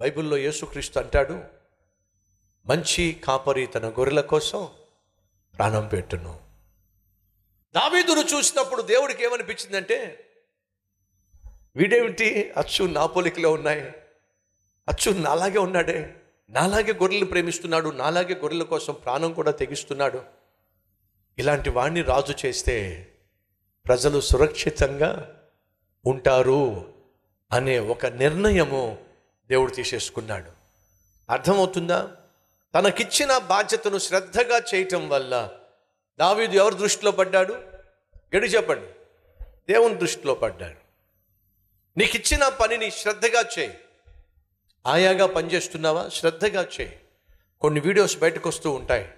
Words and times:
బైబిల్లో 0.00 0.36
యేసుక్రీస్తు 0.36 0.98
అంటాడు 0.98 1.44
మంచి 2.66 3.20
కాపరి 3.24 3.66
తన 3.66 3.88
గొర్రెల 3.88 4.20
కోసం 4.20 4.68
ప్రాణం 5.56 5.86
పెట్టును. 5.86 6.40
దావీదును 7.74 8.20
చూసినప్పుడు 8.20 8.82
దేవుడికి 8.82 9.24
ఏమనిపించిందంటే 9.24 10.30
వీడేమిటి? 11.76 12.52
అచ్చు 12.56 12.84
నా 12.84 13.06
పోలికలో 13.06 13.52
ఉన్నాయి. 13.52 13.80
అచ్చు 14.88 15.10
నాలాగే 15.10 15.58
ఉన్నాడే. 15.58 16.14
నాలాగే 16.50 16.92
గొర్రెలు 16.92 17.24
ప్రేమిస్తున్నాడు. 17.24 17.90
నాలాగే 17.90 18.34
గొర్రెల 18.34 18.62
కోసం 18.62 18.92
ప్రాణం 18.92 19.32
కూడా 19.32 19.50
తెగిస్తున్నాడు. 19.50 20.22
ఇలాంటి 21.38 21.70
వాణ్ణి 21.70 22.02
రాజు 22.02 22.46
చేస్తే 22.46 23.06
ప్రజలు 23.86 24.20
సురక్షితంగా 24.20 25.42
ఉంటారు 26.06 26.94
అనే 27.52 27.78
ఒక 27.78 28.06
నిర్ణయము 28.06 29.07
దేవుడు 29.50 29.70
తీసేసుకున్నాడు. 29.70 30.50
అర్థమవుతుందా? 31.30 32.10
తనకిచ్చిన 32.74 33.38
బాధ్యతను 33.38 33.98
శ్రద్ధగా 33.98 34.62
చేయటం 34.74 35.08
వల్ల 35.08 35.50
దావీదు 36.18 36.52
ఎవరి 36.52 36.74
దృష్టిలో 36.74 37.10
పడ్డాడు? 37.10 37.52
గడి 38.36 38.46
చెప్పండి. 38.46 38.86
దేవుని 39.44 39.94
దృష్టిలో 39.94 40.34
పడ్డాడు. 40.34 40.88
నీకు 41.98 42.16
ఇచ్చిన 42.16 42.48
పనిని 42.48 42.90
శ్రద్ధగా 42.90 43.44
చేయి. 43.58 43.78
ఆయాగా 44.86 45.26
పనిచేస్తున్నావా? 45.26 46.08
శ్రద్ధగా 46.08 46.68
చేయి. 46.80 47.00
కొన్ని 47.60 47.80
వీడియోస్ 47.80 48.18
బయటకు 48.18 48.48
వస్తూ 48.48 48.70
ఉంటాయి. 48.70 49.10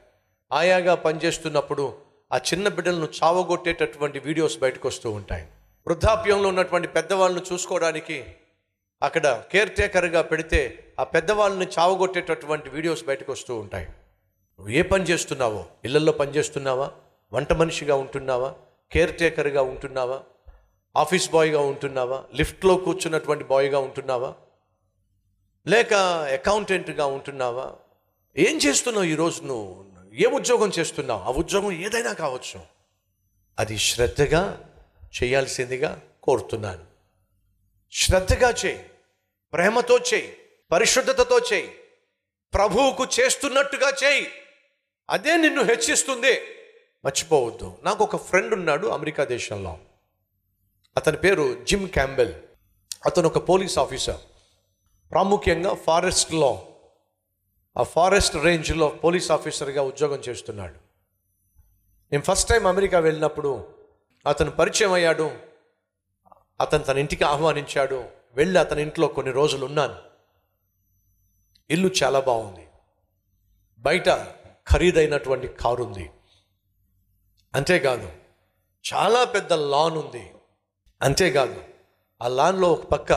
ఆయాగా 0.52 0.94
పనిచేస్తున్నప్పుడు 0.94 1.98
ఆ 2.32 2.36
చిన్న 2.36 2.68
బిడ్డలను 2.68 3.08
చావగొట్టేటటువంటి 3.22 4.18
వీడియోస్ 4.18 4.58
బయటకు 4.58 4.88
వస్తూ 4.88 5.10
ఉంటాయి. 5.10 5.48
వృద్ధాప్యంలో 5.86 6.48
ఉన్నటువంటి 6.48 6.88
పెద్దవాళ్ళను 6.88 7.46
చూసుకోవడానికి 7.52 8.34
అక్కడ 9.02 9.42
కేర్ 9.52 9.76
టేకర్గా 9.76 10.22
పెడితే 10.22 10.92
ఆ 10.98 11.04
పెద్దవాళ్ళని 11.04 11.66
చావగొట్టేటటువంటి 11.78 12.70
వీడియోస్ 12.70 13.04
బయటకు 13.04 13.32
వస్తూ 13.32 13.58
ఉంటాయి. 13.58 13.86
నువ్వు 13.86 14.68
ఏ 14.68 14.82
పని 14.82 15.04
చేస్తున్నావో? 15.04 15.66
ఇళ్ళలో 15.84 16.12
పని 16.12 16.30
చేస్తున్నావా? 16.30 16.90
వంట 17.32 17.52
మనిషిగా 17.52 17.94
ఉంటున్నావా? 17.94 18.54
కేర్ 18.92 19.18
టేకర్గా 19.18 19.62
ఉంటున్నావా? 19.62 20.22
ఆఫీస్ 20.96 21.30
బాయ్గా 21.30 21.60
ఉంటున్నావా? 21.60 22.24
లిఫ్ట్లో 22.34 22.76
కూర్చున్నటువంటి 22.76 23.44
బాయ్గా 23.44 23.78
ఉంటున్నావా? 23.78 24.34
లేక 25.66 25.94
అకౌంటెంట్గా 25.94 27.06
ఉంటున్నావా? 27.06 27.72
ఏం 28.36 28.56
చేస్తున్నావు 28.56 29.04
ఈరోజు 29.04 29.42
నువ్వు? 29.42 29.84
ఏ 30.14 30.26
ఉద్యోగం 30.26 30.72
చేస్తున్నావు? 30.78 31.20
ఆ 31.20 31.30
ఉద్యోగం 31.30 31.72
ఏదైనా 31.72 32.12
కావచ్చు. 32.12 32.60
అది 33.58 33.78
శ్రద్ధగా 33.78 34.70
చేయాల్సిందిగా 35.22 36.00
కోరుతున్నాను. 36.22 36.84
శ్రద్ధగా 37.92 38.50
చేయి. 38.50 38.89
ప్రేమతో 39.52 39.98
చేయి 39.98 40.38
పరిశుద్ధతతో 40.70 41.38
చేయి 41.38 41.68
ప్రభువుకు 42.54 43.06
చేస్తున్నట్టుగా 43.20 43.92
చేయి. 44.04 44.28
అదే 45.10 45.36
నిన్ను 45.36 45.62
హెచ్చిస్తుంది. 45.62 46.40
మర్చిపోవద్దు. 47.04 47.78
నాకు 47.82 48.04
ఒక 48.04 48.16
ఫ్రెండ్ 48.16 48.54
ఉన్నాడు 48.54 48.86
అమెరికా 48.86 49.24
దేశంలో. 49.24 49.78
అతని 50.96 51.16
పేరు 51.16 51.64
జిమ్ 51.64 51.88
క్యాంబెల్. 51.88 52.34
అతను 53.06 53.26
ఒక 53.26 53.48
పోలీస్ 53.48 53.78
ఆఫీసర్. 53.78 54.20
ప్రాముఖ్యంగా 55.10 55.74
ఫారెస్ట్లో 55.74 56.66
ఆ 57.78 57.82
ఫారెస్ట్ 57.82 58.36
రేంజ్లో 58.36 58.88
పోలీస్ 58.88 59.30
ఆఫీసర్గా 59.30 59.82
ఉద్యోగం 59.82 60.22
చేస్తున్నాడు. 60.28 60.74
నేను 62.12 62.22
ఫస్ట్ 62.22 62.48
టైం 62.48 62.66
అమెరికా 62.66 62.98
వెళ్ళినప్పుడు 62.98 63.74
అతను 64.26 64.50
పరిచయం 64.50 64.92
అయ్యాడు. 64.92 65.30
అతను 66.60 66.84
తన 66.84 66.98
ఇంటికి 66.98 67.24
ఆహ్వానించాడు. 67.24 68.19
వెళ్ళి 68.34 68.60
అతని 68.60 68.82
ఇంట్లో 68.82 69.08
కొన్ని 69.08 69.32
రోజులు 69.32 69.66
ఉన్నాను. 69.66 69.96
ఇల్లు 71.70 71.90
చాలా 72.02 72.20
బాగుంది. 72.20 72.68
బయట 73.78 74.08
ఖరీదైనటువంటి 74.72 75.48
కారు 75.48 75.84
ఉంది 75.84 76.10
అంతేకాదు 77.54 78.12
చాలా 78.94 79.24
పెద్ద 79.24 79.52
లాన్ 79.52 79.96
ఉంది. 79.96 80.32
అంతేకాదు 81.02 81.64
ఆ 82.22 82.28
లాన్లో 82.28 82.72
ఒక 82.72 82.84
పక్క 82.84 83.12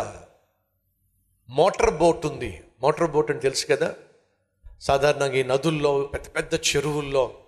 మోటార్ 1.49 1.97
బోట్ 1.97 2.25
ఉంది. 2.25 2.63
మోటార్ 2.81 3.11
బోట్ 3.11 3.31
అని 3.31 3.39
తెలుసు 3.39 3.67
కదా? 3.67 3.95
సాధారణంగా 4.79 5.33
ఈ 5.33 5.43
నదుల్లో 5.43 6.03
పెద్ద 6.03 6.25
పెద్ద 6.35 6.53
చెరువుల్లో 6.53 7.43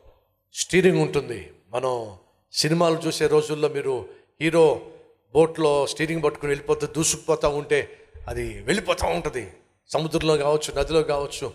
స్టీరింగ్ 0.53 0.99
ఉంటుంది. 0.99 1.53
మనం 1.69 2.17
సినిమాలు 2.51 2.95
చూసే 2.95 3.27
రోజుల్లో 3.27 3.69
మీరు 3.69 4.09
హీరో 4.41 4.91
బోట్లో 5.35 5.87
స్టీరింగ్ 5.87 6.23
పట్టుకుని 6.23 6.49
వెళ్ళిపోతూ 6.49 6.87
దూసుకుపోతూ 6.87 7.49
ఉంటే 7.49 8.07
అది 8.27 8.61
వెళ్ళిపోతూ 8.61 9.07
ఉంటుంది. 9.07 9.53
సముద్రంలో 9.89 10.37
కావచ్చు 10.37 10.79
నదిలో 10.79 11.03
కావచ్చు 11.03 11.53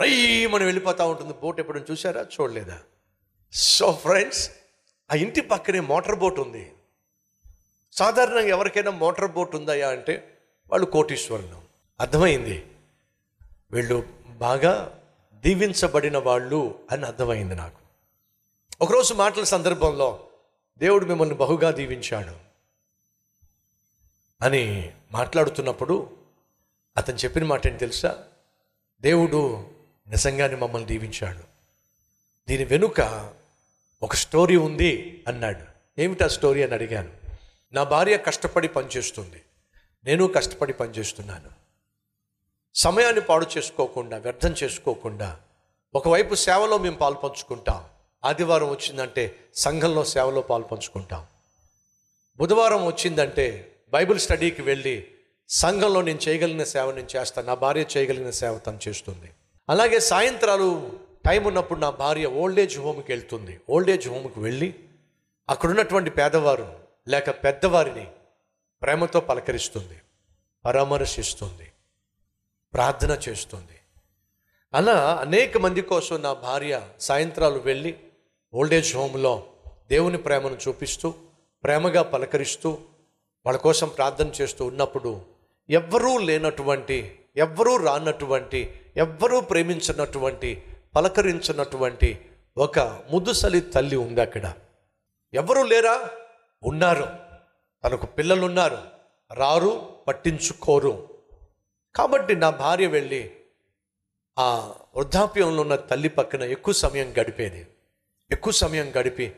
రై 0.00 0.46
మనం 0.46 0.64
వెళ్ళిపోతూ 0.64 1.08
ఉంటుంది. 1.08 1.32
బోట్ 1.32 1.60
ఎప్పుడైనా 1.60 1.86
చూసారా 1.90 2.20
చూడలేదా? 2.20 2.80
సో 3.52 3.92
ఫ్రెండ్స్ 3.92 4.50
ఆ 5.12 5.14
ఇంటి 5.14 5.40
పక్కనే 5.40 5.80
మోటార్ 5.80 6.18
బోట్ 6.18 6.40
ఉంది. 6.40 6.72
సాధారణంగా 7.92 8.48
ఎవరికైనా 8.48 8.90
మోటార్ 8.90 9.32
బోట్ 9.32 9.56
ఉందయా 9.56 9.88
అంటే 9.88 10.38
వాళ్ళు 10.70 10.86
కోటీశ్వరులు. 10.86 11.62
అర్థమైంది? 12.00 12.66
వీళ్ళు 13.70 14.02
బాగా 14.28 15.00
దీవించబడిన 15.34 16.18
వాళ్ళు 16.18 16.78
అని 16.90 17.06
అర్థమైంది 17.06 17.54
నాకు. 17.54 17.78
ఒకరోజు 18.80 19.14
మాటల 19.14 19.44
సందర్భంలో 19.44 20.26
దేవుడు 20.78 21.06
మిమ్మల్ని 21.06 21.34
బహుగా 21.34 21.70
దీవించాడు. 21.70 22.47
అని 24.42 24.92
మాట్లాడుతున్నప్పుడు 25.12 26.16
అతను 26.96 27.16
చెప్పిన 27.16 27.44
మాట 27.44 27.66
ఏంటి 27.66 27.78
తెలుసా? 27.78 28.24
దేవుడు 29.00 29.70
నిజంగానే 30.08 30.54
మమ్మల్ని 30.54 30.88
దీవించాడు. 30.88 31.44
దీని 32.48 32.64
వెనుక 32.64 33.30
ఒక 34.02 34.14
స్టోరీ 34.14 34.56
ఉంది 34.56 35.24
అన్నాడు. 35.28 35.60
ఏమిటా 36.00 36.28
స్టోరీ 36.28 36.62
అని 36.62 36.74
అడిగాను. 36.74 37.12
నా 37.72 37.82
భార్య 37.82 38.18
కష్టపడి 38.18 38.68
పనిచేస్తుంది. 38.68 39.42
నేను 40.04 40.26
కష్టపడి 40.26 40.72
పనిచేస్తున్నాను. 40.72 41.58
సమయాన్ని 42.74 43.20
పాడు 43.20 43.46
చేసుకోకుండా 43.58 44.18
వ్యర్థం 44.18 44.52
చేసుకోకుండా 44.52 45.40
ఒకవైపు 45.94 46.34
సేవలో 46.34 46.78
మేము 46.78 46.96
పాల్పంచుకుంటాం 46.96 47.84
ఆదివారం 48.24 48.70
వచ్చిందంటే 48.70 49.36
సంఘంలో 49.54 50.04
సేవలో 50.04 50.40
పాల్పంచుకుంటాం 50.40 51.26
బుధవారం 52.36 52.86
వచ్చిందంటే 52.86 53.67
బైబిల్ 53.92 54.18
స్టడీకి 54.18 54.62
వెళ్ళి 54.62 55.06
సంఘంలో 55.48 56.02
నేను 56.02 56.20
చేయగలిగిన 56.28 56.64
సేవ 56.64 56.92
నేను 56.92 57.08
చేస్తాను 57.16 57.46
నా 57.46 57.54
భార్య 57.54 57.84
చేయగలిగిన 57.96 58.30
సేవ 58.30 58.58
తను 58.58 58.78
చేస్తుంది. 58.88 59.30
అలాగే 59.68 59.98
సాయంత్రాలు 60.00 60.98
టైం 61.26 61.44
ఉన్నప్పుడు 61.44 61.80
నా 61.80 61.90
భార్య 61.90 62.26
ఓల్డేజ్ 62.26 62.78
హోమ్కి 62.78 63.12
వెళ్తుంది. 63.12 63.60
ఓల్డేజ్ 63.70 64.08
హోమ్కి 64.08 64.40
వెళ్ళి 64.40 64.74
అక్కడ 65.48 65.70
ఉన్నటువంటి 65.70 66.10
పేదవారు 66.10 66.68
లేక 67.08 67.30
పెద్దవారిని 67.30 68.06
ప్రేమతో 68.82 69.20
పలకరిస్తుంది 69.20 69.98
పరామర్శిస్తుంది 70.64 71.66
ప్రార్థన 72.74 73.18
చేస్తుంది. 73.28 73.76
అలా 74.74 75.14
అనేక 75.14 75.58
మంది 75.58 75.82
కోసం 75.82 76.22
నా 76.22 76.32
భార్య 76.32 76.82
సాయంత్రాలు 77.00 77.58
వెళ్ళి 77.58 77.96
ఓల్డేజ్ 78.54 78.96
హోమ్లో 78.96 79.46
దేవుని 79.88 80.18
ప్రేమను 80.18 80.58
చూపిస్తూ 80.68 81.14
ప్రేమగా 81.64 82.02
పలకరిస్తూ 82.02 82.78
వాళ్ళ 83.48 83.60
కోసం 83.60 83.88
ప్రార్థన 83.88 84.26
చేస్తూ 84.40 84.64
ఉన్నప్పుడు 84.64 85.20
ఎవ్వరూ 85.70 86.18
లేనటువంటి 86.18 87.18
ఎవ్వరూ 87.36 87.76
రానటువంటి 87.76 88.80
ఎవ్వరూ 88.96 89.40
ప్రేమించినటువంటి 89.40 90.62
పలకరించినటువంటి 90.96 92.26
ఒక 92.56 92.78
ముదుసలి 93.10 93.60
తల్లి 93.60 93.96
ఉంది 93.96 94.20
అక్కడ. 94.20 94.52
ఎవరు 95.34 95.62
లేరా? 95.62 96.10
ఉన్నారు. 96.62 97.06
తనకు 97.84 98.06
పిల్లలు 98.06 98.46
ఉన్నారు 98.46 98.78
రారు 99.34 99.96
పట్టించుకోరు. 100.08 101.08
కాబట్టి 101.96 102.36
నా 102.36 102.50
భార్య 102.50 102.86
వెళ్ళి 102.86 103.30
ఆ 104.38 104.74
వృద్ధాప్యంలో 104.96 105.60
ఉన్న 105.60 105.76
తల్లి 105.76 106.08
పక్కన 106.08 106.42
ఎక్కువ 106.42 106.74
సమయం 106.74 107.14
గడిపేది. 107.20 107.66
ఎక్కువ 108.30 108.52
సమయం 108.52 108.92
గడిపి 108.98 109.34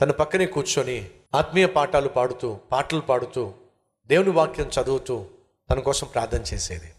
తన 0.00 0.10
పక్కనే 0.10 0.46
కూర్చొని 0.46 1.10
ఆత్మీయ 1.34 1.66
పాఠాలు 1.66 2.08
పాడుతూ 2.08 2.54
పాటలు 2.54 3.00
పాడుతూ 3.00 3.54
దేవుని 4.06 4.30
వాక్యం 4.30 4.70
చదువుతూ 4.80 5.26
తన 5.70 5.80
కోసం 5.80 6.06
ప్రార్థన 6.06 6.42
చేసేది. 6.42 6.94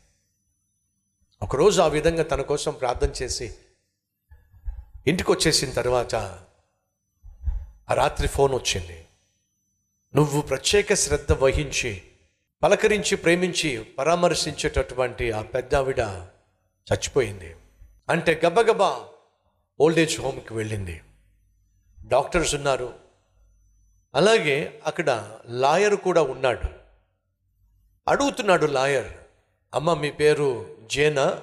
ఒకరోజు 1.41 1.81
ఆ 1.81 1.87
విధంగా 1.87 2.23
తన 2.23 2.41
కోసం 2.41 2.71
ప్రార్థన 2.71 3.23
చేసి 3.23 3.55
ఇంటికి 5.07 5.31
వచ్చేసిన 5.31 5.71
తర్వాత 5.71 6.15
ఆ 7.89 7.93
రాత్రి 7.93 8.27
ఫోన్ 8.27 8.53
వచ్చింది. 8.53 9.07
నువ్వు 10.15 10.41
ప్రత్యేక 10.41 10.93
శ్రద్ధ 10.93 11.31
వహించి 11.31 12.01
పలకరించి 12.63 13.15
ప్రేమించి 13.15 13.83
పరామర్శించేటటువంటి 13.83 15.31
ఆ 15.31 15.41
పెద్ద 15.41 15.75
ఆవిడ 15.75 15.99
చచ్చిపోయింది. 16.93 17.55
అంటే 18.09 18.41
గబగబా 18.45 19.07
ఓల్డేజ్ 19.79 20.21
హోమ్కి 20.21 20.53
వెళ్ళింది. 20.53 21.01
డాక్టర్స్ 22.07 22.55
ఉన్నారు 22.55 23.10
అలాగే 24.15 24.81
అక్కడ 24.85 25.37
లాయర్ 25.45 25.95
కూడా 25.95 26.21
ఉన్నాడు. 26.21 26.67
అడుగుతున్నాడు 28.07 28.65
లాయర్ 28.65 29.13
అమ్మ 29.73 29.93
మీ 29.93 30.11
పేరు 30.11 30.77
జేనా? 30.91 31.41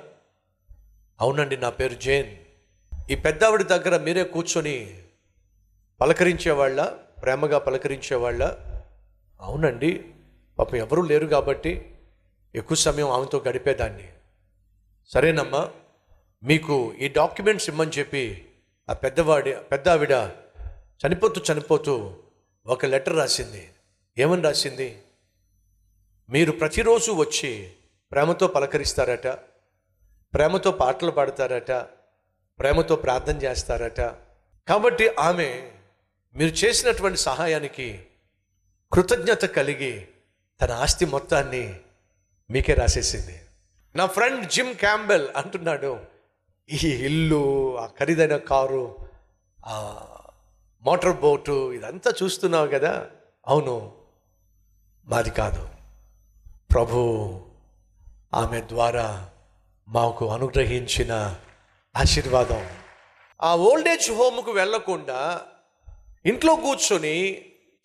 అవునండి 1.20 1.56
నా 1.56 1.70
పేరు 1.70 1.94
జేన్. 1.94 2.36
ఈ 3.10 3.14
పెద్దావిడ 3.14 3.62
దగ్గర 3.62 4.00
మీరే 4.00 4.24
కూర్చొని 4.24 5.02
పలకరించేవాళ్ళ 6.00 6.84
ప్రేమగా 7.22 7.58
పలకరించేవాళ్ళ? 7.58 8.56
అవునండి 9.40 10.04
పాపం 10.58 10.78
ఎవరూ 10.78 11.02
లేరు 11.02 11.26
కాబట్టి 11.26 11.94
ఎక్కువ 12.54 12.76
సమయం 12.76 13.10
ఆమెతో 13.10 13.44
గడిపేదాన్ని. 13.48 14.12
సరేనమ్మా 15.08 15.70
మీకు 16.42 16.94
ఈ 16.94 17.08
డాక్యుమెంట్స్ 17.08 17.68
ఇమ్మని 17.68 17.90
చెప్పి 17.90 18.48
ఆ 18.90 18.92
పెద్దవాడి 18.92 19.54
పెద్ద 19.54 19.88
ఆవిడ 19.88 20.12
చనిపోతూ 21.06 21.52
చనిపోతూ 21.52 22.16
ఒక 22.68 22.84
లెటర్ 22.84 23.16
రాసింది. 23.16 23.72
ఏమని 24.18 24.42
రాసింది? 24.42 25.02
మీరు 26.30 26.52
ప్రతిరోజు 26.52 27.12
వచ్చి 27.12 27.72
ప్రేమతో 28.12 28.46
పలకరిస్తారట 28.46 29.26
ప్రేమతో 30.34 30.72
పాటలు 30.72 31.10
పాడతారట 31.10 31.70
ప్రేమతో 32.58 32.96
ప్రార్థన 32.96 33.36
చేస్తారట. 33.36 34.00
కాబట్టి 34.68 35.08
ఆమె 35.08 35.70
మీరు 36.34 36.50
చేసినటువంటి 36.50 37.18
సహాయానికి 37.18 38.06
కృతజ్ఞత 38.92 39.44
కలిగి 39.44 40.08
తన 40.60 40.72
ఆస్తి 40.72 41.06
మొత్తాన్ని 41.06 41.80
మీకే 42.50 42.74
రాసేసింది. 42.74 43.40
నా 43.96 44.06
ఫ్రెండ్ 44.06 44.50
జిమ్ 44.50 44.74
క్యాంబెల్ 44.74 45.28
అంటున్నాడు 45.36 46.00
ఈ 46.70 46.88
ఇల్లు 46.88 47.78
ఆ 47.78 47.86
ఖరీదైన 47.86 48.36
కారు 48.36 48.96
మోటార్ 50.88 51.20
బోటు 51.20 51.72
ఇదంతా 51.72 52.12
చూస్తున్నావు 52.22 52.66
కదా? 52.66 53.10
అవును. 53.46 53.92
మాది 55.06 55.30
కాదు. 55.30 55.68
ప్రభు 56.72 56.96
ఆమె 58.34 58.60
ద్వారా 58.60 59.30
మాకు 59.88 60.28
అనుగ్రహించిన 60.28 61.36
ఆశీర్వాదం. 61.96 62.70
ఆ 63.42 63.56
ఓల్డేజ్ 63.56 64.10
హోమ్కు 64.10 64.50
వెళ్ళకుండా 64.50 65.42
ఇంట్లో 66.26 66.56
కూర్చొని 66.56 67.32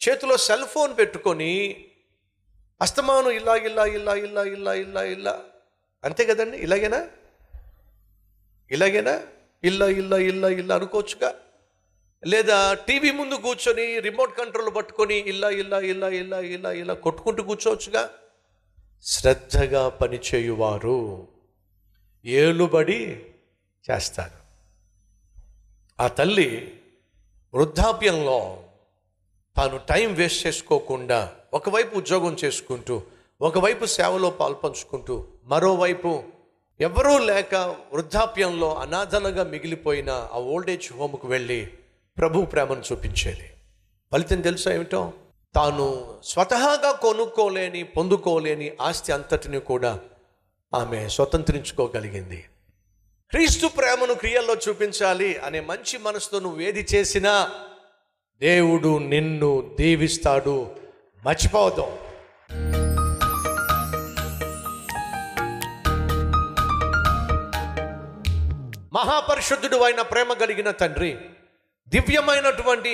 చేతిలో 0.09 0.37
సెల్ 0.37 0.65
ఫోన్ 0.65 0.97
పెట్టుకొని 0.97 1.85
అస్తమానం 2.81 3.29
ఇలా 3.29 3.55
ఇలా 3.55 3.85
ఇలా 3.85 4.15
ఇలా 4.15 4.43
ఇలా 4.43 4.73
ఇలా 4.73 5.03
ఇలా 5.03 5.39
అంతే 6.03 6.25
కదండి? 6.25 6.57
ఇలాగేనా? 6.57 7.07
ఇలాగేనా? 8.71 9.21
ఇల్లా 9.63 9.87
ఇల్లా 9.87 10.17
ఇల్లా 10.17 10.49
ఇల్లా 10.49 10.75
అనుకోవచ్చుగా? 10.75 11.33
లేదా 12.27 12.73
టీవీ 12.73 13.11
ముందు 13.11 13.35
కూర్చొని 13.35 13.99
రిమోట్ 13.99 14.37
కంట్రోల్ 14.37 14.75
పట్టుకొని 14.75 15.17
ఇలా 15.17 15.49
ఇలా 15.49 15.79
ఇలా 15.79 16.09
ఇలా 16.09 16.39
ఇలా 16.39 16.71
ఇలా 16.71 16.93
కొట్టుకుంటూ 16.93 17.43
కూర్చోవచ్చుగా? 17.43 18.09
శ్రద్ధగా 19.03 19.89
పనిచేయువారు 19.89 21.27
ఏలుబడి 22.25 22.99
చేస్తారు. 23.89 24.37
ఆ 25.99 26.07
తల్లి 26.07 26.49
వృద్ధాప్యంలో 27.53 28.65
తాను 29.57 29.77
టైం 29.77 30.13
వేస్ట్ 30.13 30.47
చేసుకోకుండా 30.47 31.31
ఒకవైపు 31.53 31.97
ఉద్యోగం 31.97 32.37
చేసుకుంటూ 32.45 33.03
ఒకవైపు 33.41 33.85
సేవలో 33.85 34.29
పాల్పంచుకుంటూ 34.29 35.27
మరోవైపు 35.45 36.23
ఎవరూ 36.79 37.19
లేక 37.19 37.55
వృద్ధాప్యంలో 37.93 38.73
అనాథలుగా 38.73 39.43
మిగిలిపోయిన 39.43 40.09
ఆ 40.09 40.39
ఓల్డేజ్ 40.39 40.93
హోమ్కు 40.93 41.27
వెళ్ళి 41.27 41.82
ప్రభు 42.17 42.45
ప్రేమను 42.45 42.83
చూపించేది. 42.91 43.53
ఫలితం 44.13 44.41
తెలుసా 44.41 44.73
ఏమిటో? 44.73 45.13
తాను 45.55 46.13
స్వతహాగా 46.23 46.91
కొనుక్కోలేని 46.91 47.83
పొందుకోలేని 47.83 48.71
ఆస్తి 48.81 49.11
అంతటిని 49.11 49.59
కూడా 49.59 49.99
ఆమె 50.73 51.09
స్వతంత్రించుకోగలిగింది. 51.09 52.45
క్రీస్తు 53.29 53.67
ప్రేమను 53.67 54.13
క్రియల్లో 54.13 54.55
చూపించాలి 54.55 55.37
అనే 55.37 55.59
మంచి 55.59 55.97
మనసుతో 55.97 56.39
నువ్వు 56.39 56.61
ఏది 56.61 56.87
చేసినా 56.95 57.49
దేవుడు 58.39 58.97
నిన్ను 58.97 59.75
దీవిస్తాడు. 59.79 60.75
మర్చిపోదాం 61.25 61.97
మహాపరిశుద్ధుడు 68.93 69.77
అయిన 69.77 70.01
ప్రేమ 70.01 70.33
కలిగిన 70.33 70.71
తండ్రి 70.71 71.17
దివ్యమైనటువంటి 71.93 72.93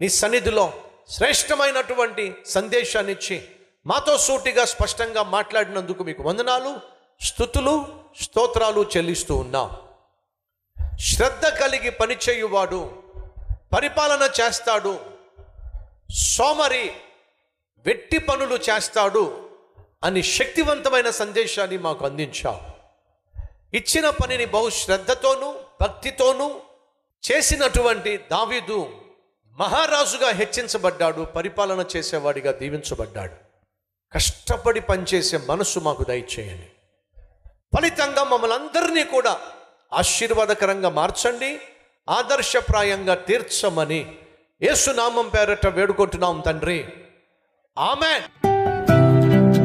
నీ 0.00 0.08
సన్నిధిలో 0.20 0.64
శ్రేష్టమైనటువంటి 1.10 2.24
సందేశాన్ని 2.46 3.12
ఇచ్చి 3.12 3.36
మాతో 3.86 4.18
సూటిగా 4.18 4.64
స్పష్టంగా 4.64 5.22
మాట్లాడినందుకు 5.36 6.02
మీకు 6.04 6.22
వందనాలు 6.22 6.72
స్థుతులు 7.20 7.74
స్తోత్రాలు 8.22 8.82
చెల్లిస్తూ 8.96 9.34
ఉన్నాం. 9.36 9.68
శ్రద్ధ 11.00 11.46
కలిగి 11.60 11.90
పనిచేయువాడు 11.90 12.80
పరిపాలన 13.74 14.28
చేస్తాడు 14.40 14.94
సోమరి 16.14 16.84
వెట్టి 17.86 18.18
పనులు 18.18 18.58
చేస్తాడు 18.68 19.24
అని 20.04 20.22
శక్తివంతమైన 20.36 21.10
సందేశాన్ని 21.10 21.78
మాకు 21.78 22.04
అందించావు. 22.06 22.60
ఇచ్చిన 23.76 24.06
పనిని 24.10 24.46
బహు 24.54 24.70
శ్రద్ధతోనూ 24.70 25.48
భక్తితోనూ 25.80 26.48
చేసినటువంటి 27.30 28.16
దావీదు 28.16 28.90
మహారాజుగా 29.52 30.30
హెచ్చించబడ్డాడు 30.30 31.22
పరిపాలన 31.22 31.86
చేసేవాడిగా 31.96 32.52
దీవించబడ్డాడు. 32.52 33.32
కష్టపడి 34.12 34.80
పనిచేసే 34.80 35.38
మనస్సు 35.48 35.80
మాకు 35.80 36.04
దయచేయండి. 36.04 36.70
ఫలితంగా 37.76 38.24
మమ్మల్ని 38.24 38.56
అందరినీ 38.56 39.04
కూడా 39.04 39.40
ఆశీర్వాదకరంగా 39.92 40.88
మార్చండి 40.88 41.60
ఆదర్శప్రాయంగా 42.08 43.14
తీర్చమని 43.14 44.16
యేసునామం 44.62 45.28
పేరట 45.28 45.66
వేడుకుంటున్నాం 45.66 46.40
తండ్రి. 46.40 46.88
ఆమెన్. 47.78 48.53